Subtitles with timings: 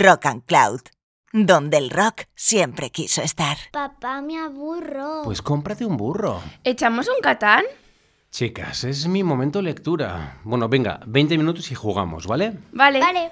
[0.00, 0.80] Rock and Cloud,
[1.32, 3.56] donde el rock siempre quiso estar.
[3.72, 5.22] Papá, me aburro.
[5.24, 6.40] Pues cómprate un burro.
[6.64, 7.64] ¿Echamos un catán?
[8.30, 10.38] Chicas, es mi momento lectura.
[10.44, 12.58] Bueno, venga, 20 minutos y jugamos, ¿vale?
[12.72, 13.00] Vale.
[13.00, 13.30] Vale.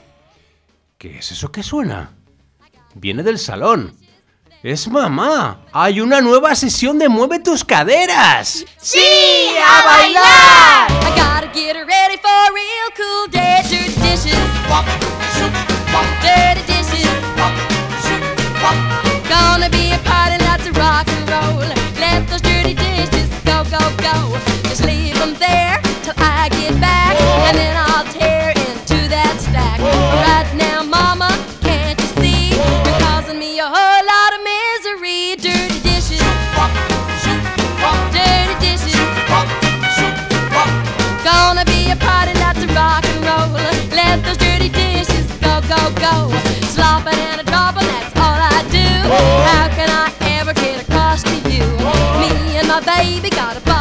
[0.99, 2.13] ¿Qué es eso que suena?
[2.95, 3.97] Viene del salón.
[4.63, 5.65] ¡Es mamá!
[5.73, 8.67] ¡Hay una nueva sesión de Mueve tus caderas!
[8.77, 9.01] ¡Sí!
[9.59, 11.01] ¡A bailar!
[11.87, 12.11] Real
[16.23, 17.21] dirty dishes.
[19.29, 21.59] Gonna be a party, lots of rock and roll.
[21.99, 24.15] Let those dirty dishes go, go, go.
[24.69, 27.90] Just leave them there till I get back, and then I'll.
[53.23, 53.80] We got a body.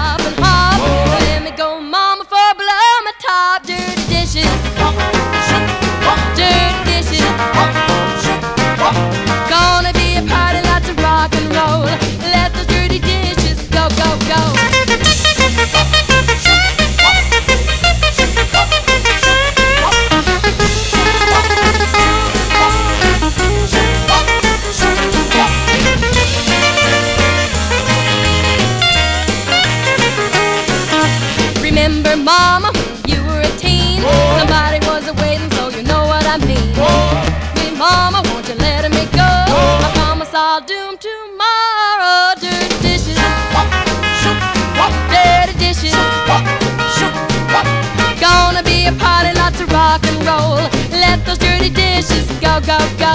[52.62, 53.14] go, go.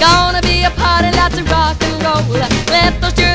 [0.00, 2.40] Gonna be a party, lots of rock and roll.
[2.70, 3.27] Let those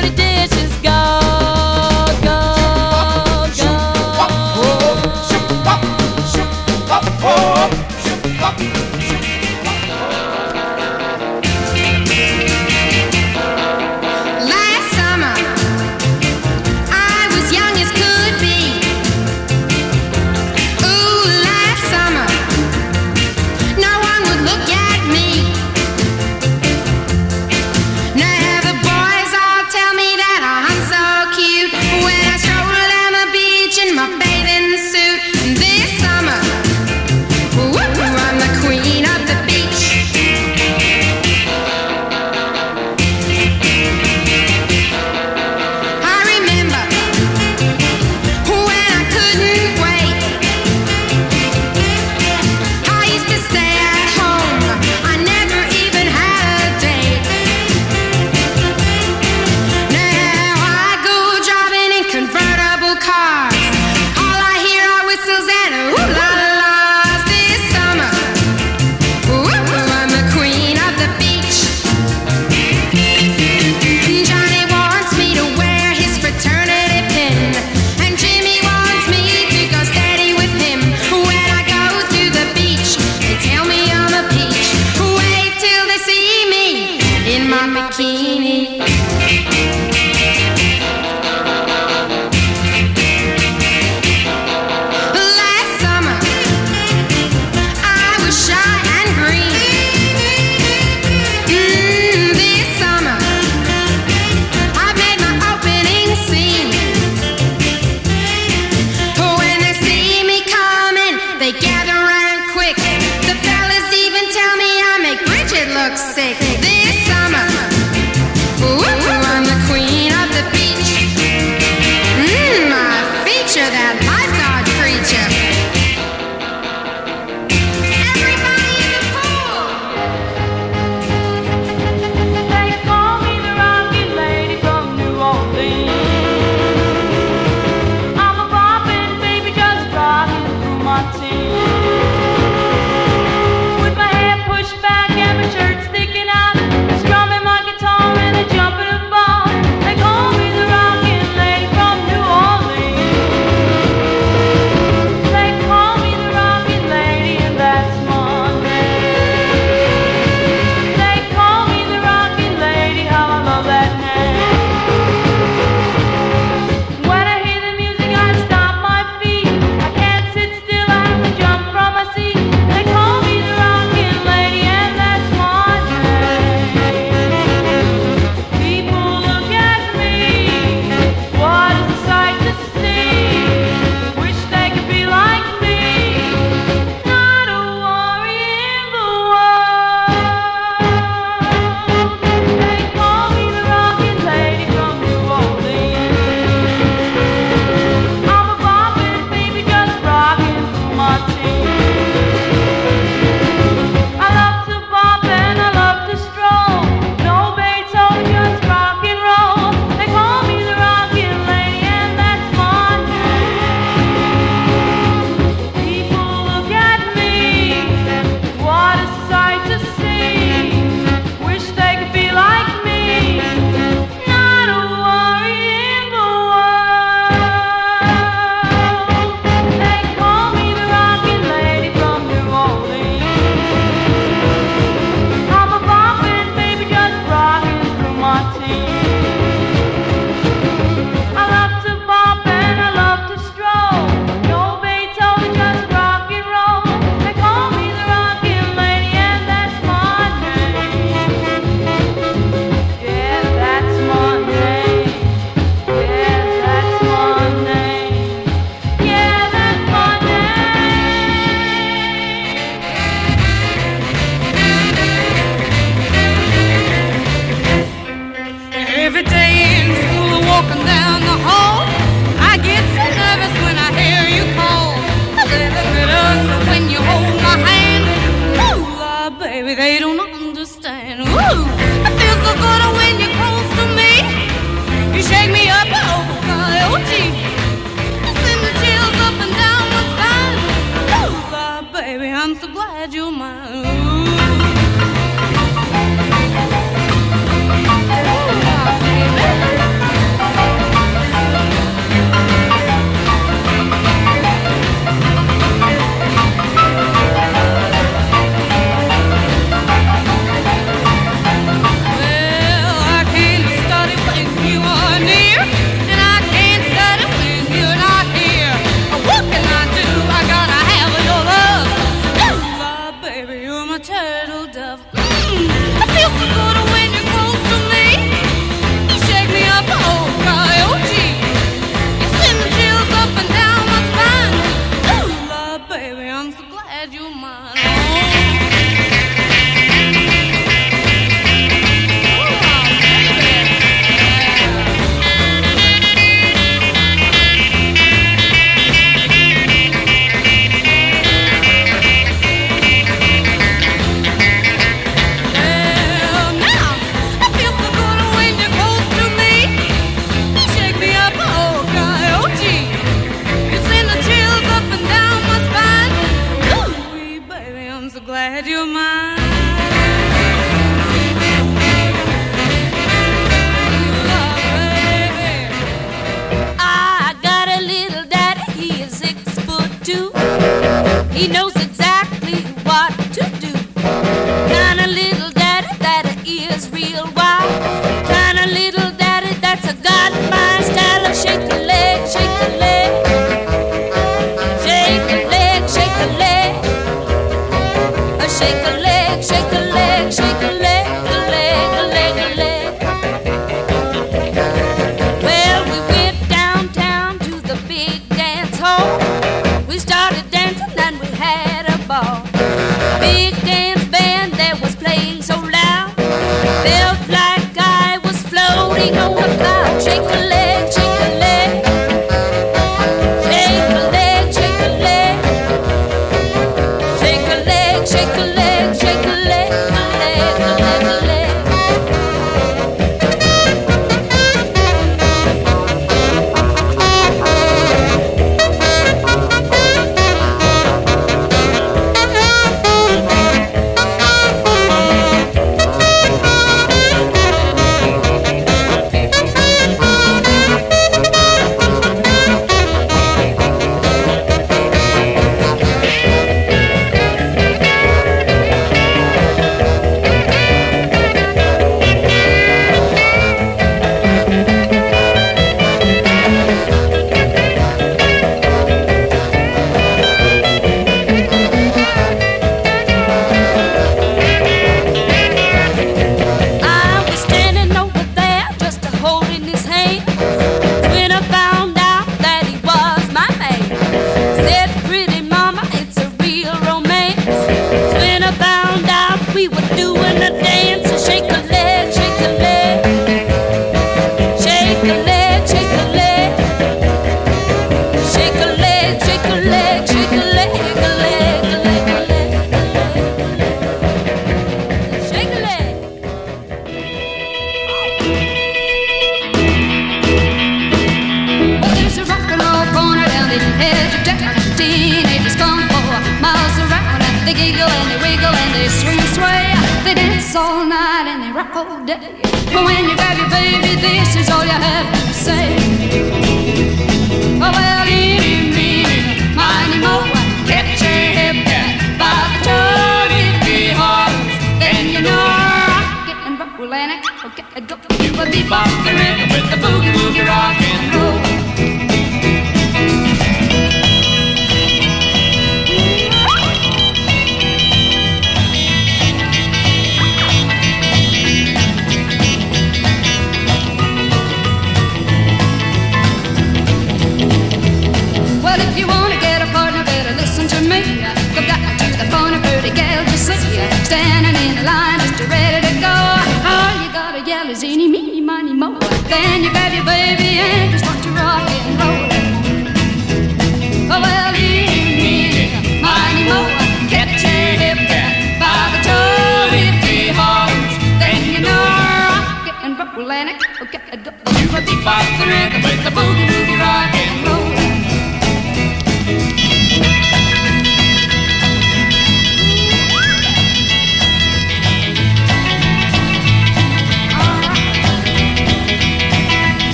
[585.04, 586.43] Bebop the with the boogie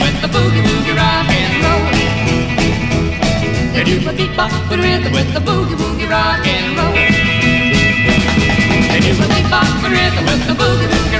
[0.00, 1.84] with the boogie boogie rock and roll.
[3.72, 4.12] They do a
[4.68, 6.94] the rhythm with the boogie boogie rock and roll.
[8.90, 9.26] They do a
[9.82, 11.11] the rhythm with the boogie boogie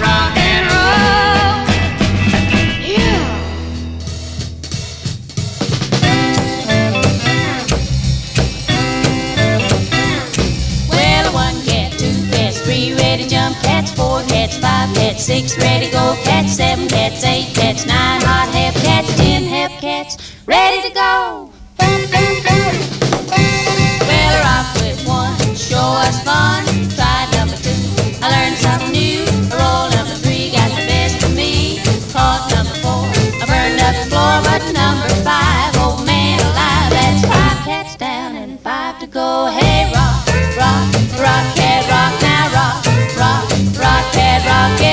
[14.52, 19.14] cats, five cats, six ready go cats, seven cats, eight cats, nine hot half cats,
[19.16, 20.16] ten half cats,
[20.46, 21.50] ready to go.
[21.78, 22.00] Well,
[24.28, 26.64] I rock with one, show us fun.
[26.96, 27.70] Tried number two,
[28.22, 29.24] I learned something new.
[29.56, 31.80] Roll number three, got the best of me.
[32.12, 33.08] Caught number four,
[33.40, 38.36] I burned up the floor, but number five, oh man alive, that's five cats down
[38.36, 39.46] and five to go.
[39.46, 40.84] Hey, rock, rock,
[41.20, 42.31] rock, cat, rock, now
[44.62, 44.91] cat,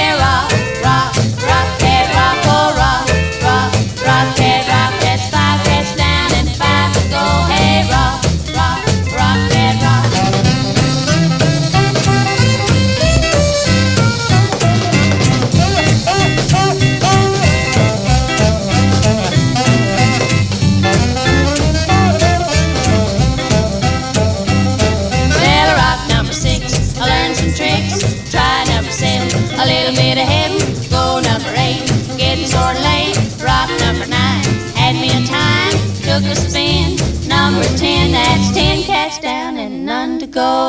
[40.40, 40.69] Cristo.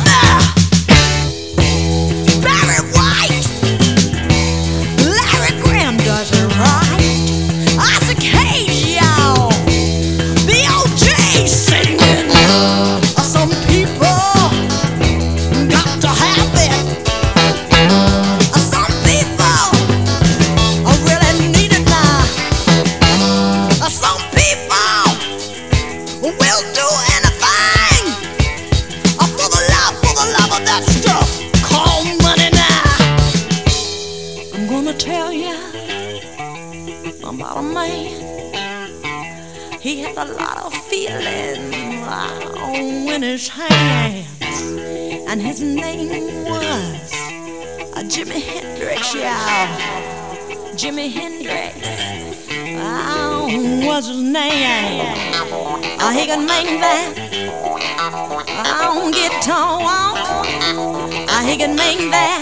[61.61, 62.41] singing make that.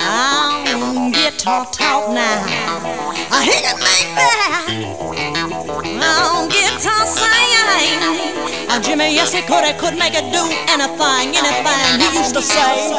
[0.00, 2.44] I'm guitar talk now.
[3.32, 4.52] A hanging man there.
[6.02, 8.68] I'm guitar singing.
[8.70, 9.64] Oh, Jimmy, yes, he could.
[9.64, 12.98] He could make it do anything, anything he used to say.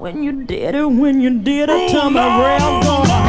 [0.00, 3.19] when you did it, when you did it, turn me around.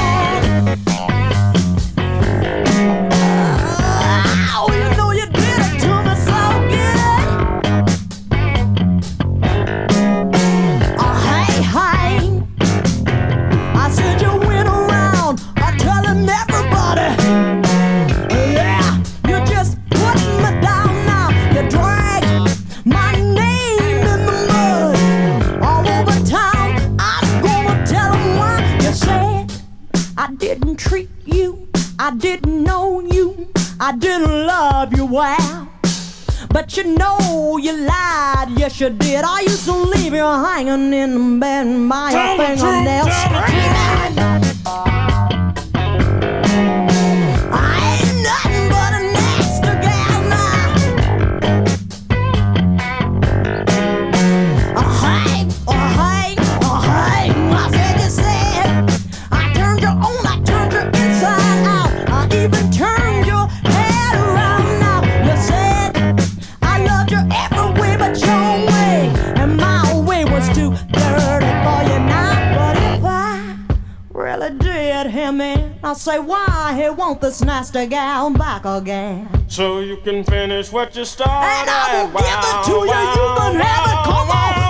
[75.02, 75.76] said him in.
[75.84, 79.28] I say, why he want this nasty gal back again?
[79.48, 81.34] So you can finish what you started.
[81.34, 83.22] And I will wow, give it to wow, you.
[83.22, 84.12] You can wow, have it.
[84.12, 84.61] Come on.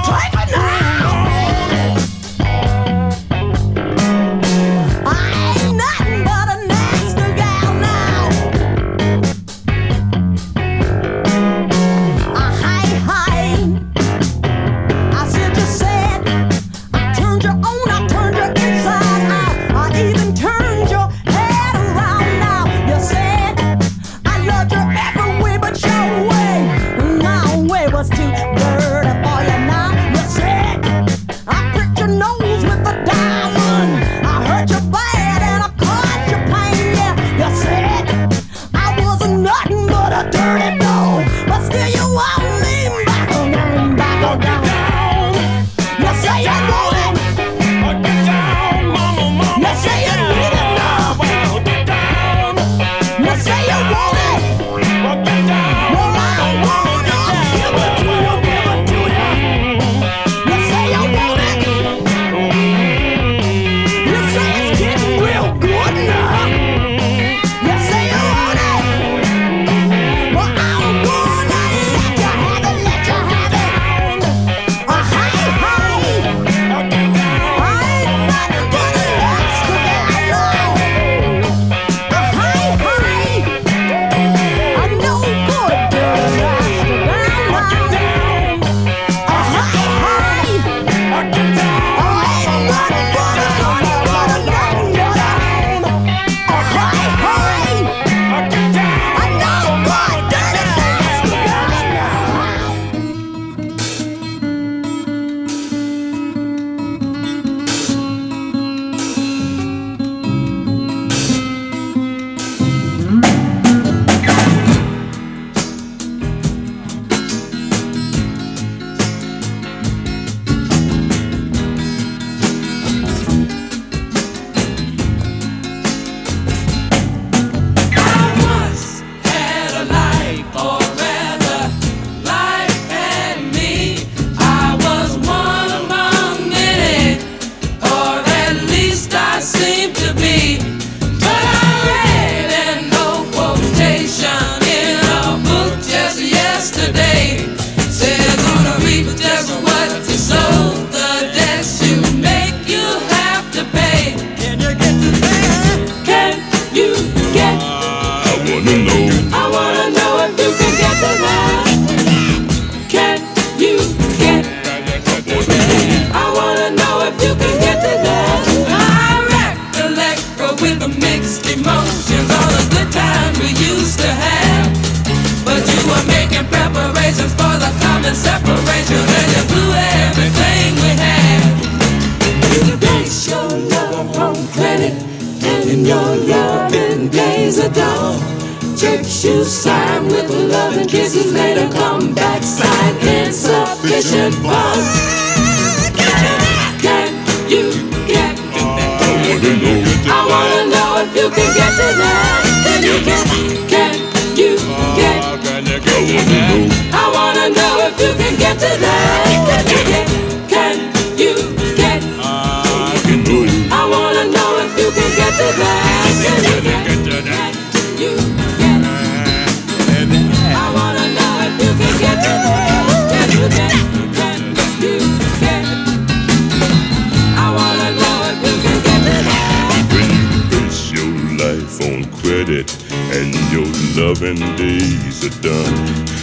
[234.35, 235.75] seven days are done.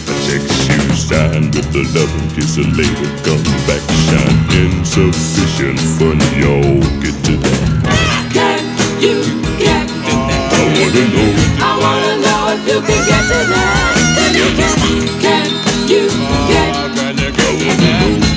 [0.07, 4.39] I text you signed with a loving kiss, a later come back shine.
[4.57, 7.69] Insufficient fun, y'all get to that.
[8.33, 8.63] Can
[9.01, 9.21] you
[9.59, 10.53] get to that?
[10.53, 11.31] I wanna know.
[11.59, 13.93] I wanna know if you can get to that.
[14.17, 14.77] Can you get?
[15.21, 15.47] Can
[15.87, 16.07] you
[16.49, 16.75] get?
[16.75, 18.28] I wanna know.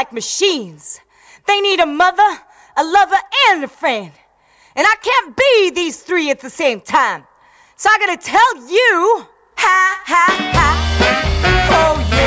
[0.00, 0.98] Like machines.
[1.46, 2.30] They need a mother,
[2.74, 4.10] a lover, and a friend.
[4.74, 7.26] And I can't be these three at the same time.
[7.76, 9.26] So I gotta tell you,
[9.56, 10.26] ha ha
[10.56, 10.68] ha.
[11.70, 12.19] Oh yeah.